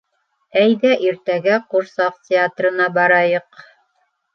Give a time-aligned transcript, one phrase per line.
[0.61, 3.67] Әйҙә иртәгә ҡурсаҡ театрына барайыҡ